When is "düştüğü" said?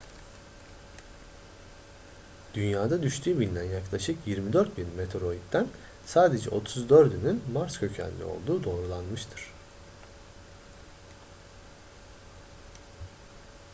3.01-3.39